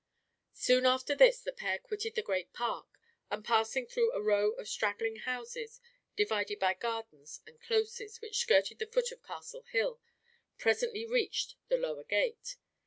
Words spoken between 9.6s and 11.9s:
Hill, presently reached the